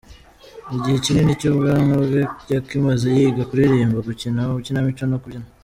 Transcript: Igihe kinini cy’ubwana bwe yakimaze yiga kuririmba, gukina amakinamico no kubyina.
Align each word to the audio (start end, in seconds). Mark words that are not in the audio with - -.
Igihe 0.75 0.97
kinini 1.05 1.39
cy’ubwana 1.39 1.93
bwe 2.03 2.21
yakimaze 2.53 3.05
yiga 3.17 3.47
kuririmba, 3.49 3.97
gukina 4.07 4.37
amakinamico 4.43 5.03
no 5.11 5.19
kubyina. 5.21 5.47